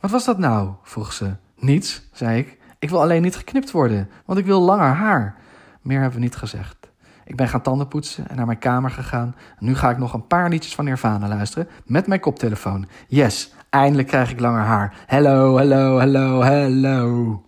Wat 0.00 0.10
was 0.10 0.24
dat 0.24 0.38
nou? 0.38 0.70
vroeg 0.82 1.12
ze. 1.12 1.34
Niets, 1.56 2.08
zei 2.12 2.38
ik. 2.38 2.58
Ik 2.78 2.90
wil 2.90 3.00
alleen 3.00 3.22
niet 3.22 3.36
geknipt 3.36 3.70
worden, 3.70 4.08
want 4.24 4.38
ik 4.38 4.46
wil 4.46 4.60
langer 4.60 4.94
haar. 4.94 5.36
Meer 5.80 6.00
hebben 6.00 6.18
we 6.18 6.24
niet 6.24 6.36
gezegd. 6.36 6.76
Ik 7.24 7.36
ben 7.36 7.48
gaan 7.48 7.62
tanden 7.62 7.88
poetsen 7.88 8.28
en 8.28 8.36
naar 8.36 8.46
mijn 8.46 8.58
kamer 8.58 8.90
gegaan. 8.90 9.34
nu 9.58 9.74
ga 9.74 9.90
ik 9.90 9.98
nog 9.98 10.12
een 10.12 10.26
paar 10.26 10.48
liedjes 10.48 10.74
van 10.74 10.84
Nirvana 10.84 11.28
luisteren 11.28 11.68
met 11.84 12.06
mijn 12.06 12.20
koptelefoon. 12.20 12.86
Yes, 13.08 13.54
eindelijk 13.70 14.08
krijg 14.08 14.30
ik 14.30 14.40
langer 14.40 14.62
haar. 14.62 14.94
Hello, 15.06 15.56
hello, 15.56 15.98
hello, 15.98 16.42
hello. 16.42 17.42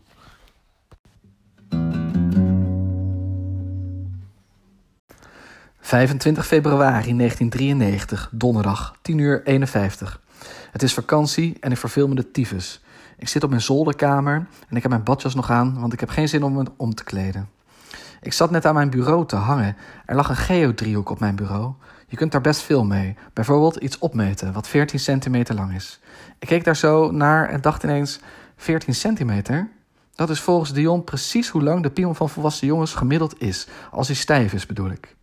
25 5.81 6.47
februari 6.47 7.17
1993, 7.17 8.29
donderdag, 8.33 8.97
10 9.03 9.19
uur 9.19 9.43
51. 9.45 10.21
Het 10.71 10.83
is 10.83 10.95
vakantie 10.95 11.57
en 11.61 11.71
ik 11.71 11.77
verveel 11.77 12.09
me 12.09 12.15
de 12.15 12.31
tyfus. 12.31 12.83
Ik 13.19 13.29
zit 13.29 13.45
op 13.45 13.51
mijn 13.51 13.63
zolderkamer 13.63 14.47
en 14.69 14.77
ik 14.77 14.83
heb 14.83 14.91
mijn 14.91 15.05
badjas 15.05 15.35
nog 15.35 15.51
aan, 15.51 15.81
want 15.81 15.93
ik 15.93 16.01
heb 16.01 16.09
geen 16.09 16.29
zin 16.29 16.43
om 16.43 16.53
me 16.53 16.65
om 16.77 16.95
te 16.95 17.05
kleden. 17.05 17.49
Ik 18.21 18.33
zat 18.33 18.51
net 18.51 18.67
aan 18.67 18.75
mijn 18.75 18.91
bureau 18.91 19.27
te 19.27 19.37
hangen. 19.37 19.77
Er 20.07 20.15
lag 20.15 20.29
een 20.29 20.37
geodriehoek 20.37 21.11
op 21.11 21.21
mijn 21.21 21.37
bureau. 21.37 21.75
Je 22.13 22.19
kunt 22.19 22.33
daar 22.33 22.41
best 22.41 22.61
veel 22.61 22.85
mee. 22.85 23.17
Bijvoorbeeld 23.33 23.77
iets 23.77 23.99
opmeten, 23.99 24.53
wat 24.53 24.69
14 24.69 24.99
centimeter 24.99 25.55
lang 25.55 25.75
is. 25.75 26.01
Ik 26.39 26.49
keek 26.49 26.65
daar 26.65 26.77
zo 26.77 27.11
naar 27.11 27.49
en 27.49 27.61
dacht 27.61 27.83
ineens: 27.83 28.21
14 28.57 28.95
centimeter? 28.95 29.69
Dat 30.15 30.31
is 30.31 30.41
volgens 30.41 30.73
Dion 30.73 31.05
precies 31.05 31.49
hoe 31.49 31.63
lang 31.63 31.83
de 31.83 31.91
piemel 31.91 32.15
van 32.15 32.29
volwassen 32.29 32.67
jongens 32.67 32.95
gemiddeld 32.95 33.41
is. 33.41 33.67
Als 33.91 34.07
hij 34.07 34.17
stijf 34.17 34.53
is, 34.53 34.67
bedoel 34.67 34.91
ik. 34.91 35.17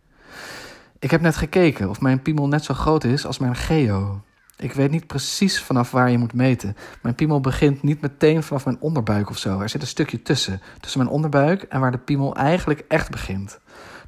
Ik 0.98 1.10
heb 1.10 1.20
net 1.20 1.36
gekeken 1.36 1.88
of 1.88 2.00
mijn 2.00 2.22
piemel 2.22 2.48
net 2.48 2.64
zo 2.64 2.74
groot 2.74 3.04
is 3.04 3.26
als 3.26 3.38
mijn 3.38 3.56
geo. 3.56 4.22
Ik 4.56 4.72
weet 4.72 4.90
niet 4.90 5.06
precies 5.06 5.62
vanaf 5.62 5.90
waar 5.90 6.10
je 6.10 6.18
moet 6.18 6.34
meten. 6.34 6.76
Mijn 7.02 7.14
piemel 7.14 7.40
begint 7.40 7.82
niet 7.82 8.00
meteen 8.00 8.42
vanaf 8.42 8.64
mijn 8.64 8.80
onderbuik 8.80 9.30
of 9.30 9.38
zo. 9.38 9.60
Er 9.60 9.68
zit 9.68 9.80
een 9.80 9.86
stukje 9.86 10.22
tussen. 10.22 10.60
Tussen 10.80 11.00
mijn 11.00 11.12
onderbuik 11.12 11.62
en 11.62 11.80
waar 11.80 11.92
de 11.92 11.98
piemel 11.98 12.36
eigenlijk 12.36 12.84
echt 12.88 13.10
begint. 13.10 13.58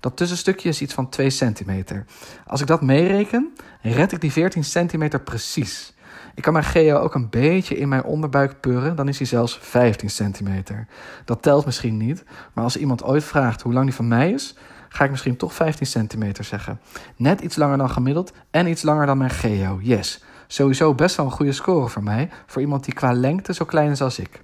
Dat 0.03 0.17
tussenstukje 0.17 0.69
is 0.69 0.81
iets 0.81 0.95
van 0.95 1.09
2 1.09 1.31
centimeter. 1.31 2.05
Als 2.47 2.61
ik 2.61 2.67
dat 2.67 2.83
meereken, 2.83 3.53
red 3.81 4.13
ik 4.13 4.21
die 4.21 4.33
14 4.33 4.65
centimeter 4.65 5.21
precies. 5.21 5.95
Ik 6.35 6.43
kan 6.43 6.53
mijn 6.53 6.65
geo 6.65 6.99
ook 6.99 7.15
een 7.15 7.31
beetje 7.31 7.77
in 7.77 7.89
mijn 7.89 8.05
onderbuik 8.05 8.61
purren, 8.61 8.97
dan 8.97 9.09
is 9.09 9.19
hij 9.19 9.27
zelfs 9.27 9.59
15 9.63 10.11
centimeter. 10.11 10.87
Dat 11.25 11.43
telt 11.43 11.65
misschien 11.65 11.97
niet, 11.97 12.25
maar 12.53 12.65
als 12.65 12.77
iemand 12.77 13.05
ooit 13.05 13.25
vraagt 13.25 13.63
hoe 13.63 13.73
lang 13.73 13.85
die 13.85 13.95
van 13.95 14.09
mij 14.09 14.31
is, 14.31 14.57
ga 14.89 15.05
ik 15.05 15.11
misschien 15.11 15.37
toch 15.37 15.55
15 15.55 15.87
centimeter 15.87 16.45
zeggen. 16.45 16.81
Net 17.17 17.41
iets 17.41 17.57
langer 17.57 17.79
dan 17.79 17.91
gemiddeld 17.91 18.33
en 18.51 18.67
iets 18.67 18.83
langer 18.83 19.07
dan 19.07 19.19
mijn 19.19 19.31
geo, 19.31 19.79
yes. 19.83 20.25
Sowieso 20.47 20.95
best 20.95 21.17
wel 21.17 21.27
een 21.27 21.33
goede 21.33 21.53
score 21.53 21.89
voor 21.89 22.03
mij, 22.03 22.31
voor 22.47 22.61
iemand 22.61 22.85
die 22.85 22.95
qua 22.95 23.13
lengte 23.13 23.55
zo 23.55 23.65
klein 23.65 23.91
is 23.91 24.03
als 24.03 24.19
ik. 24.19 24.43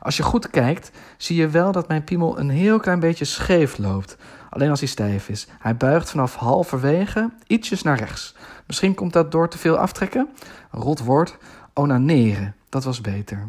Als 0.00 0.16
je 0.16 0.22
goed 0.22 0.50
kijkt, 0.50 0.90
zie 1.16 1.36
je 1.36 1.48
wel 1.48 1.72
dat 1.72 1.88
mijn 1.88 2.04
piemel 2.04 2.38
een 2.38 2.50
heel 2.50 2.78
klein 2.78 3.00
beetje 3.00 3.24
scheef 3.24 3.78
loopt. 3.78 4.16
Alleen 4.56 4.70
als 4.70 4.80
hij 4.80 4.88
stijf 4.88 5.28
is. 5.28 5.46
Hij 5.58 5.76
buigt 5.76 6.10
vanaf 6.10 6.34
halverwege 6.34 7.30
ietsjes 7.46 7.82
naar 7.82 7.98
rechts. 7.98 8.34
Misschien 8.66 8.94
komt 8.94 9.12
dat 9.12 9.32
door 9.32 9.48
te 9.48 9.58
veel 9.58 9.76
aftrekken? 9.76 10.28
Rot 10.70 11.04
woord, 11.04 11.36
onaneren. 11.74 12.54
Dat 12.68 12.84
was 12.84 13.00
beter. 13.00 13.48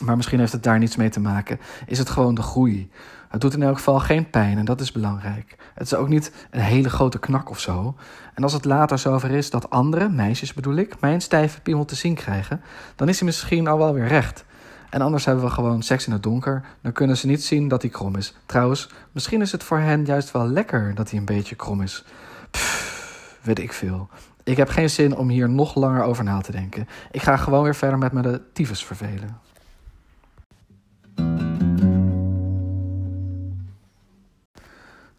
Maar 0.00 0.16
misschien 0.16 0.38
heeft 0.38 0.52
het 0.52 0.62
daar 0.62 0.78
niets 0.78 0.96
mee 0.96 1.08
te 1.08 1.20
maken. 1.20 1.60
Is 1.86 1.98
het 1.98 2.10
gewoon 2.10 2.34
de 2.34 2.42
groei? 2.42 2.90
Het 3.28 3.40
doet 3.40 3.54
in 3.54 3.62
elk 3.62 3.76
geval 3.76 3.98
geen 4.00 4.30
pijn 4.30 4.58
en 4.58 4.64
dat 4.64 4.80
is 4.80 4.92
belangrijk. 4.92 5.56
Het 5.74 5.86
is 5.86 5.94
ook 5.94 6.08
niet 6.08 6.32
een 6.50 6.60
hele 6.60 6.90
grote 6.90 7.18
knak 7.18 7.50
of 7.50 7.60
zo. 7.60 7.94
En 8.34 8.42
als 8.42 8.52
het 8.52 8.64
later 8.64 8.98
zover 8.98 9.30
is 9.30 9.50
dat 9.50 9.70
andere, 9.70 10.08
meisjes 10.08 10.54
bedoel 10.54 10.76
ik, 10.76 11.00
mijn 11.00 11.20
stijve 11.20 11.60
piemel 11.60 11.84
te 11.84 11.94
zien 11.94 12.14
krijgen, 12.14 12.60
dan 12.96 13.08
is 13.08 13.16
hij 13.16 13.26
misschien 13.26 13.66
al 13.66 13.78
wel 13.78 13.92
weer 13.92 14.06
recht. 14.06 14.44
En 14.90 15.00
anders 15.00 15.24
hebben 15.24 15.44
we 15.44 15.50
gewoon 15.50 15.82
seks 15.82 16.06
in 16.06 16.12
het 16.12 16.22
donker. 16.22 16.64
Dan 16.82 16.92
kunnen 16.92 17.16
ze 17.16 17.26
niet 17.26 17.44
zien 17.44 17.68
dat 17.68 17.82
hij 17.82 17.90
krom 17.90 18.16
is. 18.16 18.34
Trouwens, 18.46 18.88
misschien 19.12 19.40
is 19.40 19.52
het 19.52 19.62
voor 19.62 19.78
hen 19.78 20.04
juist 20.04 20.30
wel 20.30 20.46
lekker 20.46 20.94
dat 20.94 21.10
hij 21.10 21.18
een 21.18 21.24
beetje 21.24 21.54
krom 21.54 21.82
is. 21.82 22.04
Pff, 22.50 23.38
weet 23.42 23.58
ik 23.58 23.72
veel. 23.72 24.08
Ik 24.44 24.56
heb 24.56 24.68
geen 24.68 24.90
zin 24.90 25.16
om 25.16 25.28
hier 25.28 25.48
nog 25.48 25.74
langer 25.74 26.02
over 26.02 26.24
na 26.24 26.40
te 26.40 26.52
denken. 26.52 26.88
Ik 27.10 27.22
ga 27.22 27.36
gewoon 27.36 27.62
weer 27.62 27.74
verder 27.74 27.98
met 27.98 28.12
me 28.12 28.22
de 28.22 28.40
tyfus 28.52 28.84
vervelen. 28.84 29.44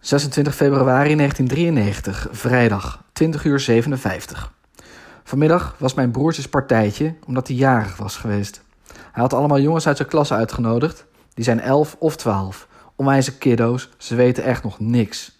26 0.08 0.56
februari 0.56 1.16
1993, 1.16 2.28
vrijdag, 2.32 3.04
20 3.14 3.46
uur 3.46 3.60
57. 3.60 4.54
Vanmiddag 5.24 5.76
was 5.78 5.94
mijn 5.94 6.12
broertjes 6.12 6.50
partijtje 6.50 7.16
omdat 7.26 7.48
hij 7.48 7.56
jarig 7.56 7.98
was 7.98 8.18
geweest. 8.18 8.62
Hij 9.12 9.24
had 9.24 9.34
allemaal 9.34 9.60
jongens 9.60 9.88
uit 9.88 9.98
zijn 9.98 10.10
klas 10.10 10.34
uitgenodigd. 10.34 11.06
Die 11.34 11.44
zijn 11.44 11.60
11 11.60 11.96
of 12.00 12.15
12. 12.15 12.67
Onwijze 12.96 13.38
kiddo's, 13.38 13.89
ze 13.98 14.15
weten 14.15 14.44
echt 14.44 14.63
nog 14.63 14.79
niks. 14.79 15.39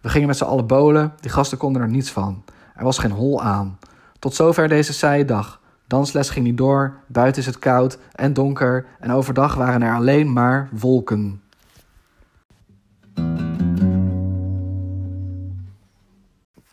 We 0.00 0.08
gingen 0.08 0.28
met 0.28 0.36
z'n 0.36 0.44
allen 0.44 0.66
bolen, 0.66 1.12
die 1.20 1.30
gasten 1.30 1.58
konden 1.58 1.82
er 1.82 1.88
niets 1.88 2.10
van. 2.10 2.44
Er 2.76 2.84
was 2.84 2.98
geen 2.98 3.10
hol 3.10 3.42
aan. 3.42 3.78
Tot 4.18 4.34
zover 4.34 4.68
deze 4.68 4.92
saaie 4.92 5.24
dag. 5.24 5.60
Dansles 5.86 6.30
ging 6.30 6.44
niet 6.46 6.56
door, 6.56 6.94
buiten 7.06 7.40
is 7.40 7.46
het 7.46 7.58
koud 7.58 7.98
en 8.12 8.32
donker 8.32 8.86
en 9.00 9.12
overdag 9.12 9.54
waren 9.54 9.82
er 9.82 9.94
alleen 9.94 10.32
maar 10.32 10.68
wolken. 10.72 11.42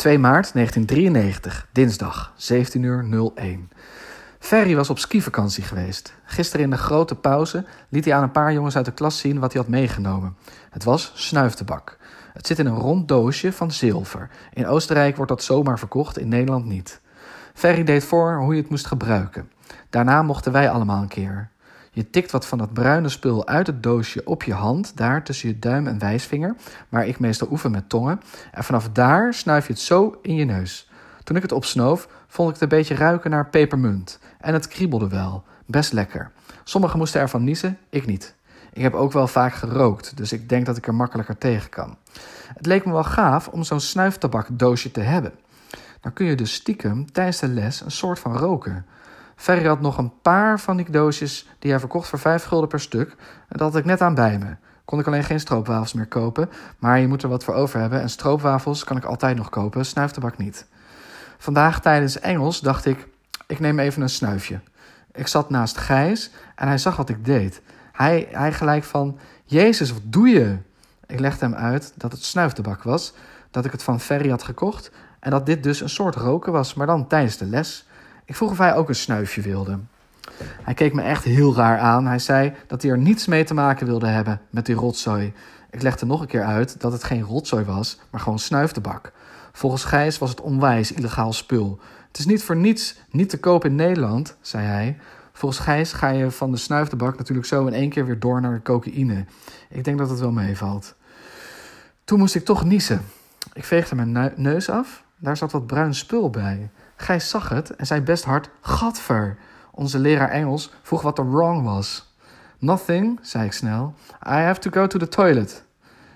2 0.01 0.17
maart 0.17 0.53
1993, 0.53 1.67
dinsdag, 1.71 2.33
17 2.35 2.83
uur 2.83 3.31
01. 3.35 3.69
Ferry 4.41 4.75
was 4.75 4.89
op 4.89 4.99
skivakantie 4.99 5.63
geweest. 5.63 6.13
Gisteren 6.23 6.65
in 6.65 6.69
de 6.69 6.77
grote 6.77 7.15
pauze 7.15 7.65
liet 7.89 8.05
hij 8.05 8.13
aan 8.13 8.23
een 8.23 8.31
paar 8.31 8.53
jongens 8.53 8.75
uit 8.75 8.85
de 8.85 8.91
klas 8.91 9.19
zien 9.19 9.39
wat 9.39 9.53
hij 9.53 9.61
had 9.61 9.71
meegenomen. 9.71 10.35
Het 10.69 10.83
was 10.83 11.11
snuiftabak. 11.15 11.97
Het 12.33 12.47
zit 12.47 12.59
in 12.59 12.65
een 12.65 12.77
rond 12.77 13.07
doosje 13.07 13.53
van 13.53 13.71
zilver. 13.71 14.29
In 14.53 14.67
Oostenrijk 14.67 15.15
wordt 15.15 15.31
dat 15.31 15.43
zomaar 15.43 15.79
verkocht, 15.79 16.17
in 16.17 16.27
Nederland 16.27 16.65
niet. 16.65 17.01
Ferry 17.53 17.83
deed 17.83 18.03
voor 18.03 18.37
hoe 18.37 18.55
je 18.55 18.61
het 18.61 18.69
moest 18.69 18.85
gebruiken. 18.85 19.51
Daarna 19.89 20.21
mochten 20.21 20.51
wij 20.51 20.69
allemaal 20.69 21.01
een 21.01 21.07
keer. 21.07 21.49
Je 21.91 22.09
tikt 22.09 22.31
wat 22.31 22.45
van 22.45 22.57
dat 22.57 22.73
bruine 22.73 23.09
spul 23.09 23.47
uit 23.47 23.67
het 23.67 23.83
doosje 23.83 24.25
op 24.25 24.43
je 24.43 24.53
hand, 24.53 24.97
daar 24.97 25.23
tussen 25.23 25.49
je 25.49 25.59
duim 25.59 25.87
en 25.87 25.99
wijsvinger, 25.99 26.55
waar 26.89 27.07
ik 27.07 27.19
meestal 27.19 27.47
oefen 27.51 27.71
met 27.71 27.89
tongen. 27.89 28.21
En 28.51 28.63
vanaf 28.63 28.89
daar 28.89 29.33
snuif 29.33 29.67
je 29.67 29.73
het 29.73 29.81
zo 29.81 30.19
in 30.21 30.35
je 30.35 30.45
neus. 30.45 30.89
Toen 31.31 31.39
ik 31.39 31.49
het 31.49 31.57
opsnoof, 31.57 32.07
vond 32.27 32.47
ik 32.47 32.53
het 32.53 32.63
een 32.63 32.77
beetje 32.77 32.95
ruiken 32.95 33.29
naar 33.29 33.49
pepermunt. 33.49 34.19
En 34.39 34.53
het 34.53 34.67
kriebelde 34.67 35.07
wel. 35.07 35.43
Best 35.65 35.93
lekker. 35.93 36.31
Sommigen 36.63 36.97
moesten 36.97 37.21
ervan 37.21 37.43
niezen, 37.43 37.77
ik 37.89 38.05
niet. 38.05 38.35
Ik 38.73 38.81
heb 38.81 38.93
ook 38.93 39.11
wel 39.11 39.27
vaak 39.27 39.53
gerookt, 39.53 40.17
dus 40.17 40.31
ik 40.31 40.49
denk 40.49 40.65
dat 40.65 40.77
ik 40.77 40.87
er 40.87 40.95
makkelijker 40.95 41.37
tegen 41.37 41.69
kan. 41.69 41.97
Het 42.55 42.65
leek 42.65 42.85
me 42.85 42.91
wel 42.91 43.03
gaaf 43.03 43.47
om 43.47 43.63
zo'n 43.63 43.79
snuiftabakdoosje 43.79 44.91
te 44.91 44.99
hebben. 44.99 45.33
Dan 46.01 46.13
kun 46.13 46.25
je 46.25 46.35
dus 46.35 46.53
stiekem 46.53 47.11
tijdens 47.11 47.39
de 47.39 47.47
les 47.47 47.81
een 47.81 47.91
soort 47.91 48.19
van 48.19 48.37
roken. 48.37 48.85
Ferry 49.35 49.67
had 49.67 49.81
nog 49.81 49.97
een 49.97 50.13
paar 50.21 50.59
van 50.59 50.77
die 50.77 50.91
doosjes 50.91 51.49
die 51.59 51.71
hij 51.71 51.79
verkocht 51.79 52.07
voor 52.07 52.19
5 52.19 52.43
gulden 52.43 52.69
per 52.69 52.79
stuk. 52.79 53.09
En 53.47 53.57
dat 53.57 53.71
had 53.71 53.77
ik 53.77 53.85
net 53.85 54.01
aan 54.01 54.15
bij 54.15 54.37
me. 54.37 54.55
Kon 54.85 54.99
ik 54.99 55.07
alleen 55.07 55.23
geen 55.23 55.39
stroopwafels 55.39 55.93
meer 55.93 56.07
kopen, 56.07 56.49
maar 56.79 56.99
je 56.99 57.07
moet 57.07 57.23
er 57.23 57.29
wat 57.29 57.43
voor 57.43 57.53
over 57.53 57.79
hebben. 57.79 58.01
En 58.01 58.09
stroopwafels 58.09 58.83
kan 58.83 58.97
ik 58.97 59.05
altijd 59.05 59.37
nog 59.37 59.49
kopen, 59.49 59.85
snuiftabak 59.85 60.37
niet. 60.37 60.65
Vandaag 61.41 61.81
tijdens 61.81 62.19
Engels 62.19 62.59
dacht 62.59 62.85
ik, 62.85 63.07
ik 63.47 63.59
neem 63.59 63.79
even 63.79 64.01
een 64.01 64.09
snuifje. 64.09 64.59
Ik 65.11 65.27
zat 65.27 65.49
naast 65.49 65.77
Gijs 65.77 66.31
en 66.55 66.67
hij 66.67 66.77
zag 66.77 66.95
wat 66.95 67.09
ik 67.09 67.25
deed. 67.25 67.61
Hij, 67.91 68.27
hij 68.31 68.53
gelijk 68.53 68.83
van, 68.83 69.17
Jezus, 69.45 69.91
wat 69.91 70.01
doe 70.03 70.27
je? 70.27 70.57
Ik 71.05 71.19
legde 71.19 71.45
hem 71.45 71.55
uit 71.55 71.93
dat 71.95 72.11
het 72.11 72.23
snuiftabak 72.23 72.83
was, 72.83 73.13
dat 73.51 73.65
ik 73.65 73.71
het 73.71 73.83
van 73.83 73.99
Ferry 73.99 74.29
had 74.29 74.43
gekocht 74.43 74.91
en 75.19 75.31
dat 75.31 75.45
dit 75.45 75.63
dus 75.63 75.81
een 75.81 75.89
soort 75.89 76.15
roken 76.15 76.51
was, 76.51 76.73
maar 76.73 76.87
dan 76.87 77.07
tijdens 77.07 77.37
de 77.37 77.45
les. 77.45 77.87
Ik 78.25 78.35
vroeg 78.35 78.51
of 78.51 78.57
hij 78.57 78.75
ook 78.75 78.89
een 78.89 78.95
snuifje 78.95 79.41
wilde. 79.41 79.79
Hij 80.61 80.73
keek 80.73 80.93
me 80.93 81.01
echt 81.01 81.23
heel 81.23 81.55
raar 81.55 81.79
aan. 81.79 82.07
Hij 82.07 82.19
zei 82.19 82.53
dat 82.67 82.81
hij 82.81 82.91
er 82.91 82.97
niets 82.97 83.25
mee 83.25 83.43
te 83.43 83.53
maken 83.53 83.85
wilde 83.85 84.07
hebben 84.07 84.41
met 84.49 84.65
die 84.65 84.75
rotzooi. 84.75 85.33
Ik 85.69 85.81
legde 85.81 86.05
nog 86.05 86.21
een 86.21 86.27
keer 86.27 86.43
uit 86.43 86.81
dat 86.81 86.91
het 86.91 87.03
geen 87.03 87.21
rotzooi 87.21 87.65
was, 87.65 87.99
maar 88.09 88.21
gewoon 88.21 88.39
snuiftabak. 88.39 89.11
Volgens 89.51 89.83
Gijs 89.83 90.17
was 90.17 90.29
het 90.29 90.41
onwijs 90.41 90.91
illegaal 90.91 91.33
spul. 91.33 91.79
Het 92.07 92.19
is 92.19 92.25
niet 92.25 92.43
voor 92.43 92.55
niets 92.55 92.99
niet 93.09 93.29
te 93.29 93.39
koop 93.39 93.65
in 93.65 93.75
Nederland, 93.75 94.37
zei 94.41 94.65
hij. 94.65 94.97
Volgens 95.33 95.61
Gijs 95.61 95.93
ga 95.93 96.09
je 96.09 96.31
van 96.31 96.51
de 96.51 96.57
snuiftabak 96.57 97.17
natuurlijk 97.17 97.47
zo 97.47 97.65
in 97.65 97.73
één 97.73 97.89
keer 97.89 98.05
weer 98.05 98.19
door 98.19 98.41
naar 98.41 98.53
de 98.53 98.61
cocaïne. 98.61 99.25
Ik 99.69 99.83
denk 99.83 99.97
dat 99.97 100.09
het 100.09 100.19
wel 100.19 100.31
meevalt. 100.31 100.95
Toen 102.03 102.19
moest 102.19 102.35
ik 102.35 102.45
toch 102.45 102.63
niezen. 102.63 103.01
Ik 103.53 103.63
veegde 103.63 103.95
mijn 103.95 104.33
neus 104.35 104.69
af. 104.69 105.03
Daar 105.17 105.37
zat 105.37 105.51
wat 105.51 105.67
bruin 105.67 105.93
spul 105.93 106.29
bij. 106.29 106.69
Gijs 106.95 107.29
zag 107.29 107.49
het 107.49 107.75
en 107.75 107.85
zei 107.85 108.01
best 108.01 108.23
hard: 108.23 108.49
Gadver. 108.61 109.37
Onze 109.71 109.99
leraar 109.99 110.29
Engels 110.29 110.71
vroeg 110.81 111.01
wat 111.01 111.17
er 111.17 111.31
wrong 111.31 111.63
was. 111.63 112.13
Nothing, 112.57 113.19
zei 113.21 113.45
ik 113.45 113.53
snel. 113.53 113.93
I 114.27 114.29
have 114.29 114.59
to 114.59 114.69
go 114.71 114.87
to 114.87 114.99
the 114.99 115.07
toilet. 115.07 115.63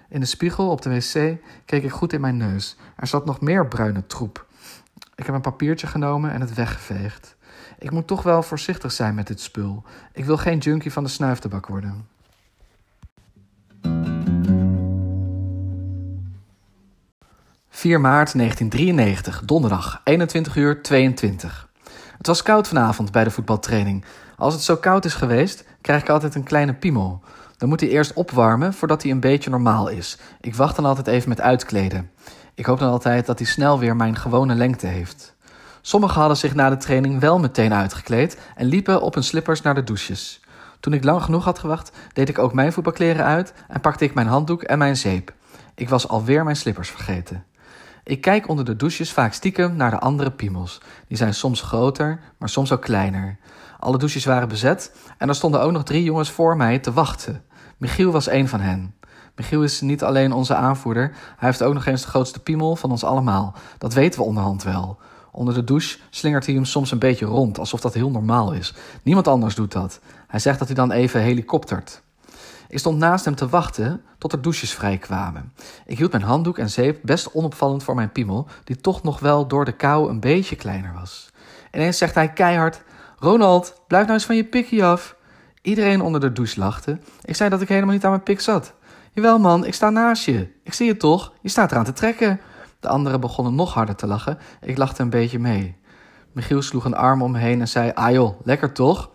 In 0.09 0.19
de 0.19 0.25
spiegel 0.25 0.69
op 0.69 0.81
de 0.81 0.89
wc 0.89 1.37
keek 1.65 1.83
ik 1.83 1.91
goed 1.91 2.13
in 2.13 2.21
mijn 2.21 2.37
neus. 2.37 2.77
Er 2.95 3.07
zat 3.07 3.25
nog 3.25 3.41
meer 3.41 3.67
bruine 3.67 4.07
troep. 4.07 4.45
Ik 5.15 5.25
heb 5.25 5.35
een 5.35 5.41
papiertje 5.41 5.87
genomen 5.87 6.31
en 6.31 6.41
het 6.41 6.53
weggeveegd. 6.53 7.35
Ik 7.79 7.91
moet 7.91 8.07
toch 8.07 8.23
wel 8.23 8.43
voorzichtig 8.43 8.91
zijn 8.91 9.15
met 9.15 9.27
dit 9.27 9.41
spul. 9.41 9.83
Ik 10.13 10.25
wil 10.25 10.37
geen 10.37 10.57
junkie 10.57 10.91
van 10.91 11.03
de 11.03 11.09
snuiftabak 11.09 11.67
worden. 11.67 12.07
...4 17.69 17.99
maart 17.99 18.33
1993, 18.37 19.41
donderdag, 19.45 20.01
21 20.03 20.55
uur 20.55 20.81
22. 20.81 21.69
Het 22.17 22.27
was 22.27 22.41
koud 22.43 22.67
vanavond 22.67 23.11
bij 23.11 23.23
de 23.23 23.31
voetbaltraining. 23.31 24.05
Als 24.37 24.53
het 24.53 24.63
zo 24.63 24.75
koud 24.75 25.05
is 25.05 25.13
geweest, 25.13 25.63
krijg 25.81 26.01
ik 26.01 26.09
altijd 26.09 26.35
een 26.35 26.43
kleine 26.43 26.73
piemel. 26.73 27.23
Dan 27.57 27.69
moet 27.69 27.79
hij 27.79 27.89
eerst 27.89 28.13
opwarmen 28.13 28.73
voordat 28.73 29.03
hij 29.03 29.11
een 29.11 29.19
beetje 29.19 29.49
normaal 29.49 29.87
is. 29.87 30.17
Ik 30.41 30.55
wacht 30.55 30.75
dan 30.75 30.85
altijd 30.85 31.07
even 31.07 31.29
met 31.29 31.41
uitkleden. 31.41 32.11
Ik 32.53 32.65
hoop 32.65 32.79
dan 32.79 32.89
altijd 32.89 33.25
dat 33.25 33.39
hij 33.39 33.47
snel 33.47 33.79
weer 33.79 33.95
mijn 33.95 34.15
gewone 34.15 34.55
lengte 34.55 34.87
heeft. 34.87 35.35
Sommigen 35.81 36.19
hadden 36.19 36.37
zich 36.37 36.55
na 36.55 36.69
de 36.69 36.77
training 36.77 37.19
wel 37.19 37.39
meteen 37.39 37.73
uitgekleed 37.73 38.37
en 38.55 38.65
liepen 38.65 39.01
op 39.01 39.13
hun 39.13 39.23
slippers 39.23 39.61
naar 39.61 39.75
de 39.75 39.83
douches. 39.83 40.41
Toen 40.79 40.93
ik 40.93 41.03
lang 41.03 41.21
genoeg 41.23 41.43
had 41.43 41.59
gewacht, 41.59 41.91
deed 42.13 42.29
ik 42.29 42.39
ook 42.39 42.53
mijn 42.53 42.73
voetbalkleren 42.73 43.25
uit 43.25 43.53
en 43.67 43.81
pakte 43.81 44.03
ik 44.03 44.13
mijn 44.13 44.27
handdoek 44.27 44.63
en 44.63 44.77
mijn 44.77 44.97
zeep. 44.97 45.33
Ik 45.75 45.89
was 45.89 46.07
alweer 46.07 46.43
mijn 46.43 46.55
slippers 46.55 46.89
vergeten. 46.89 47.43
Ik 48.03 48.21
kijk 48.21 48.47
onder 48.47 48.65
de 48.65 48.75
douches 48.75 49.11
vaak 49.11 49.33
stiekem 49.33 49.75
naar 49.75 49.91
de 49.91 49.99
andere 49.99 50.31
piemels. 50.31 50.81
Die 51.07 51.17
zijn 51.17 51.33
soms 51.33 51.61
groter, 51.61 52.19
maar 52.37 52.49
soms 52.49 52.71
ook 52.71 52.81
kleiner. 52.81 53.37
Alle 53.79 53.97
douches 53.97 54.25
waren 54.25 54.47
bezet 54.47 54.95
en 55.17 55.29
er 55.29 55.35
stonden 55.35 55.61
ook 55.61 55.71
nog 55.71 55.83
drie 55.83 56.03
jongens 56.03 56.29
voor 56.29 56.57
mij 56.57 56.79
te 56.79 56.93
wachten. 56.93 57.43
Michiel 57.77 58.11
was 58.11 58.29
een 58.29 58.47
van 58.47 58.59
hen. 58.59 58.95
Michiel 59.35 59.63
is 59.63 59.81
niet 59.81 60.03
alleen 60.03 60.33
onze 60.33 60.55
aanvoerder, 60.55 61.09
hij 61.37 61.49
heeft 61.49 61.63
ook 61.63 61.73
nog 61.73 61.85
eens 61.85 62.01
de 62.01 62.07
grootste 62.07 62.39
piemel 62.39 62.75
van 62.75 62.91
ons 62.91 63.03
allemaal. 63.03 63.53
Dat 63.77 63.93
weten 63.93 64.19
we 64.19 64.25
onderhand 64.25 64.63
wel. 64.63 64.97
Onder 65.31 65.53
de 65.53 65.63
douche 65.63 65.97
slingert 66.09 66.45
hij 66.45 66.55
hem 66.55 66.65
soms 66.65 66.91
een 66.91 66.99
beetje 66.99 67.25
rond, 67.25 67.59
alsof 67.59 67.81
dat 67.81 67.93
heel 67.93 68.11
normaal 68.11 68.51
is. 68.51 68.73
Niemand 69.03 69.27
anders 69.27 69.55
doet 69.55 69.71
dat. 69.71 69.99
Hij 70.27 70.39
zegt 70.39 70.59
dat 70.59 70.67
hij 70.67 70.75
dan 70.75 70.91
even 70.91 71.21
helikoptert. 71.21 72.01
Ik 72.67 72.79
stond 72.79 72.97
naast 72.97 73.25
hem 73.25 73.35
te 73.35 73.47
wachten 73.47 74.01
tot 74.17 74.31
er 74.31 74.41
douches 74.41 74.73
vrijkwamen. 74.73 75.53
Ik 75.85 75.97
hield 75.97 76.11
mijn 76.11 76.23
handdoek 76.23 76.57
en 76.57 76.69
zeep 76.69 76.99
best 77.03 77.33
onopvallend 77.33 77.83
voor 77.83 77.95
mijn 77.95 78.11
piemel, 78.11 78.47
die 78.63 78.81
toch 78.81 79.03
nog 79.03 79.19
wel 79.19 79.47
door 79.47 79.65
de 79.65 79.71
kou 79.71 80.09
een 80.09 80.19
beetje 80.19 80.55
kleiner 80.55 80.93
was. 80.93 81.29
Ineens 81.71 81.97
zegt 81.97 82.15
hij 82.15 82.33
keihard: 82.33 82.83
Ronald, 83.25 83.81
blijf 83.87 84.03
nou 84.03 84.13
eens 84.13 84.25
van 84.25 84.35
je 84.35 84.43
pikje 84.43 84.83
af. 84.83 85.15
Iedereen 85.61 86.01
onder 86.01 86.21
de 86.21 86.31
douche 86.31 86.59
lachte. 86.59 86.99
Ik 87.21 87.35
zei 87.35 87.49
dat 87.49 87.61
ik 87.61 87.67
helemaal 87.67 87.93
niet 87.93 88.03
aan 88.03 88.09
mijn 88.09 88.23
pik 88.23 88.39
zat. 88.39 88.73
Jawel 89.13 89.39
man, 89.39 89.65
ik 89.65 89.73
sta 89.73 89.89
naast 89.89 90.25
je. 90.25 90.47
Ik 90.63 90.73
zie 90.73 90.85
je 90.85 90.97
toch? 90.97 91.33
Je 91.41 91.49
staat 91.49 91.71
eraan 91.71 91.83
te 91.83 91.93
trekken. 91.93 92.39
De 92.79 92.87
anderen 92.87 93.19
begonnen 93.19 93.55
nog 93.55 93.73
harder 93.73 93.95
te 93.95 94.07
lachen. 94.07 94.37
Ik 94.61 94.77
lachte 94.77 95.01
een 95.01 95.09
beetje 95.09 95.39
mee. 95.39 95.75
Michiel 96.31 96.61
sloeg 96.61 96.85
een 96.85 96.95
arm 96.95 97.21
om 97.21 97.31
me 97.31 97.37
heen 97.37 97.59
en 97.59 97.67
zei: 97.67 97.91
Ah 97.93 98.11
joh, 98.11 98.39
lekker 98.43 98.71
toch? 98.71 99.09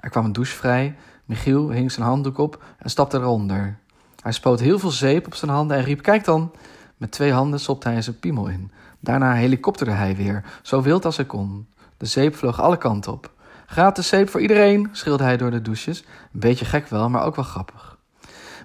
Er 0.00 0.10
kwam 0.10 0.24
een 0.24 0.32
douche 0.32 0.56
vrij. 0.56 0.96
Michiel 1.24 1.70
hing 1.70 1.92
zijn 1.92 2.06
handdoek 2.06 2.38
op 2.38 2.62
en 2.78 2.90
stapte 2.90 3.18
eronder. 3.18 3.78
Hij 4.22 4.32
spoot 4.32 4.60
heel 4.60 4.78
veel 4.78 4.90
zeep 4.90 5.26
op 5.26 5.34
zijn 5.34 5.50
handen 5.50 5.76
en 5.76 5.84
riep: 5.84 6.02
Kijk 6.02 6.24
dan! 6.24 6.52
Met 6.96 7.10
twee 7.10 7.32
handen 7.32 7.60
stopte 7.60 7.88
hij 7.88 8.02
zijn 8.02 8.18
piemel 8.18 8.46
in. 8.46 8.72
Daarna 9.00 9.32
helikopterde 9.32 9.92
hij 9.92 10.16
weer, 10.16 10.44
zo 10.62 10.82
wild 10.82 11.04
als 11.04 11.16
hij 11.16 11.26
kon. 11.26 11.66
De 11.96 12.06
zeep 12.06 12.36
vloog 12.36 12.60
alle 12.60 12.76
kanten 12.78 13.12
op. 13.12 13.33
Gratis 13.74 14.08
zeep 14.08 14.30
voor 14.30 14.40
iedereen, 14.40 14.88
schreeuwde 14.92 15.22
hij 15.22 15.36
door 15.36 15.50
de 15.50 15.62
douches. 15.62 16.00
Een 16.00 16.40
beetje 16.40 16.64
gek 16.64 16.88
wel, 16.88 17.10
maar 17.10 17.24
ook 17.24 17.36
wel 17.36 17.44
grappig. 17.44 17.98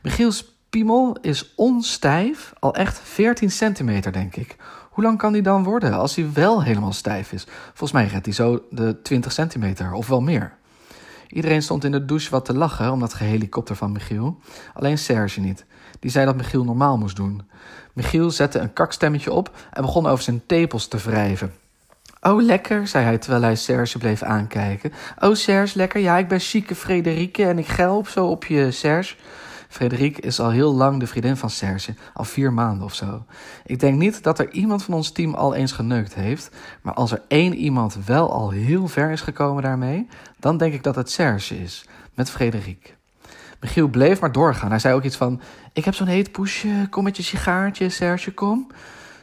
Michiels 0.01 0.55
piemel 0.69 1.17
is 1.21 1.53
onstijf, 1.55 2.53
al 2.59 2.75
echt 2.75 2.99
14 2.99 3.51
centimeter, 3.51 4.11
denk 4.11 4.35
ik. 4.35 4.55
Hoe 4.89 5.03
lang 5.03 5.17
kan 5.17 5.33
die 5.33 5.41
dan 5.41 5.63
worden 5.63 5.93
als 5.93 6.15
hij 6.15 6.29
wel 6.33 6.63
helemaal 6.63 6.93
stijf 6.93 7.31
is? 7.31 7.47
Volgens 7.67 7.91
mij 7.91 8.05
redt 8.07 8.25
hij 8.25 8.33
zo 8.33 8.63
de 8.69 9.01
20 9.01 9.31
centimeter 9.31 9.93
of 9.93 10.07
wel 10.07 10.21
meer. 10.21 10.53
Iedereen 11.27 11.61
stond 11.61 11.83
in 11.83 11.91
de 11.91 12.05
douche 12.05 12.29
wat 12.29 12.45
te 12.45 12.53
lachen 12.53 12.91
om 12.91 12.99
dat 12.99 13.13
gehelikopter 13.13 13.75
van 13.75 13.91
Michiel. 13.91 14.39
Alleen 14.73 14.97
Serge 14.97 15.39
niet. 15.39 15.65
Die 15.99 16.11
zei 16.11 16.25
dat 16.25 16.35
Michiel 16.35 16.63
normaal 16.63 16.97
moest 16.97 17.15
doen. 17.15 17.41
Michiel 17.93 18.31
zette 18.31 18.59
een 18.59 18.73
kakstemmetje 18.73 19.31
op 19.31 19.55
en 19.71 19.81
begon 19.81 20.07
over 20.07 20.23
zijn 20.23 20.41
tepels 20.45 20.87
te 20.87 20.97
wrijven. 20.97 21.53
Oh, 22.21 22.41
lekker, 22.41 22.87
zei 22.87 23.05
hij 23.05 23.17
terwijl 23.17 23.41
hij 23.43 23.55
Serge 23.55 23.97
bleef 23.97 24.23
aankijken. 24.23 24.91
Oh, 25.19 25.33
Serge, 25.33 25.77
lekker. 25.77 25.99
Ja, 26.01 26.17
ik 26.17 26.27
ben 26.27 26.39
chique 26.39 26.75
Frederike 26.75 27.45
en 27.45 27.59
ik 27.59 27.67
gelp 27.67 28.07
zo 28.07 28.27
op 28.27 28.45
je, 28.45 28.71
Serge. 28.71 29.15
Frederike 29.69 30.21
is 30.21 30.39
al 30.39 30.49
heel 30.49 30.73
lang 30.73 30.99
de 30.99 31.07
vriendin 31.07 31.37
van 31.37 31.49
Serge, 31.49 31.95
al 32.13 32.23
vier 32.23 32.53
maanden 32.53 32.85
of 32.85 32.93
zo. 32.93 33.25
Ik 33.65 33.79
denk 33.79 33.97
niet 33.97 34.23
dat 34.23 34.39
er 34.39 34.51
iemand 34.51 34.83
van 34.83 34.93
ons 34.93 35.11
team 35.11 35.33
al 35.33 35.55
eens 35.55 35.71
geneukt 35.71 36.13
heeft, 36.13 36.49
maar 36.81 36.93
als 36.93 37.11
er 37.11 37.21
één 37.27 37.55
iemand 37.55 37.97
wel 38.05 38.31
al 38.31 38.49
heel 38.49 38.87
ver 38.87 39.11
is 39.11 39.21
gekomen 39.21 39.63
daarmee, 39.63 40.07
dan 40.39 40.57
denk 40.57 40.73
ik 40.73 40.83
dat 40.83 40.95
het 40.95 41.11
Serge 41.11 41.61
is, 41.61 41.85
met 42.13 42.29
Frederike. 42.29 42.89
Michiel 43.59 43.87
bleef 43.87 44.19
maar 44.19 44.31
doorgaan. 44.31 44.69
Hij 44.69 44.79
zei 44.79 44.93
ook 44.93 45.03
iets 45.03 45.17
van: 45.17 45.41
Ik 45.73 45.85
heb 45.85 45.93
zo'n 45.93 46.07
heet 46.07 46.31
poesje, 46.31 46.87
kom 46.89 47.03
met 47.03 47.17
je 47.17 47.23
sigaartje, 47.23 47.89
Serge, 47.89 48.31
kom. 48.31 48.67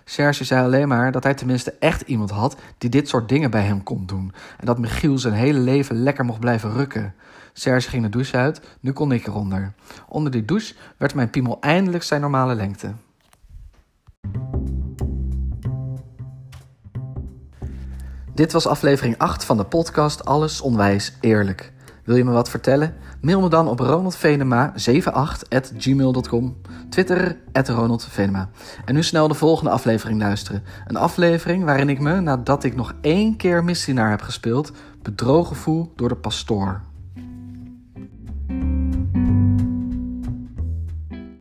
Serge 0.08 0.44
zei 0.44 0.64
alleen 0.64 0.88
maar 0.88 1.12
dat 1.12 1.22
hij 1.22 1.34
tenminste 1.34 1.74
echt 1.78 2.00
iemand 2.00 2.30
had 2.30 2.56
die 2.78 2.90
dit 2.90 3.08
soort 3.08 3.28
dingen 3.28 3.50
bij 3.50 3.62
hem 3.62 3.82
kon 3.82 4.06
doen. 4.06 4.32
En 4.58 4.66
dat 4.66 4.78
Michiel 4.78 5.18
zijn 5.18 5.34
hele 5.34 5.58
leven 5.58 6.02
lekker 6.02 6.24
mocht 6.24 6.40
blijven 6.40 6.72
rukken. 6.72 7.14
Serge 7.52 7.88
ging 7.88 8.02
de 8.02 8.08
douche 8.08 8.36
uit, 8.36 8.60
nu 8.80 8.92
kon 8.92 9.12
ik 9.12 9.26
eronder. 9.26 9.72
Onder 10.08 10.32
die 10.32 10.44
douche 10.44 10.74
werd 10.96 11.14
mijn 11.14 11.30
piemel 11.30 11.60
eindelijk 11.60 12.02
zijn 12.02 12.20
normale 12.20 12.54
lengte. 12.54 12.92
Dit 18.34 18.52
was 18.52 18.66
aflevering 18.66 19.18
8 19.18 19.44
van 19.44 19.56
de 19.56 19.64
podcast 19.64 20.24
Alles 20.24 20.60
Onwijs 20.60 21.12
Eerlijk. 21.20 21.72
Wil 22.04 22.16
je 22.16 22.24
me 22.24 22.32
wat 22.32 22.50
vertellen? 22.50 22.94
Mail 23.26 23.40
me 23.40 23.48
dan 23.48 23.68
op 23.68 23.80
ronaldvenema78.gmail.com 23.80 26.56
Twitter, 26.88 27.38
@ronaldvenema. 27.52 28.48
En 28.84 28.94
nu 28.94 29.02
snel 29.02 29.28
de 29.28 29.34
volgende 29.34 29.70
aflevering 29.70 30.20
luisteren. 30.20 30.62
Een 30.86 30.96
aflevering 30.96 31.64
waarin 31.64 31.88
ik 31.88 32.00
me, 32.00 32.20
nadat 32.20 32.64
ik 32.64 32.76
nog 32.76 32.94
één 33.00 33.36
keer 33.36 33.64
misdienaar 33.64 34.10
heb 34.10 34.20
gespeeld, 34.20 34.72
bedrogen 35.02 35.56
voel 35.56 35.92
door 35.96 36.08
de 36.08 36.16
pastoor. 36.16 36.80